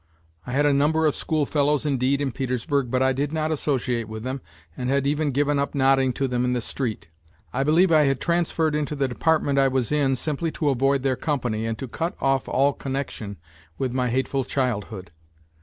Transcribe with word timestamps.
I 0.47 0.53
had 0.53 0.65
a 0.65 0.73
number 0.73 1.05
of 1.05 1.13
schoolfellows 1.15 1.85
indeed 1.85 2.21
in 2.21 2.31
Petersburg, 2.31 2.89
but 2.89 3.03
I 3.03 3.13
did 3.13 3.31
not 3.31 3.51
associate 3.51 4.07
with 4.09 4.23
them 4.23 4.41
and 4.75 4.89
had 4.89 5.05
even 5.05 5.29
given 5.29 5.59
up 5.59 5.75
nodding 5.75 6.11
to 6.13 6.27
them 6.27 6.43
in 6.43 6.53
the 6.53 6.59
street. 6.59 7.07
I 7.53 7.63
believe 7.63 7.91
I 7.91 8.05
had 8.05 8.19
transferred 8.19 8.73
into 8.73 8.95
the 8.95 9.07
department 9.07 9.59
I 9.59 9.67
was 9.67 9.91
in 9.91 10.15
simply 10.15 10.49
to 10.53 10.69
avoid 10.69 11.03
their 11.03 11.15
company 11.15 11.67
and 11.67 11.77
to 11.77 11.87
cut 11.87 12.15
off 12.19 12.47
all 12.49 12.73
connection 12.73 13.37
with 13.77 13.93
my 13.93 14.09
hateful 14.09 14.43
child 14.43 14.85
hood. 14.85 15.11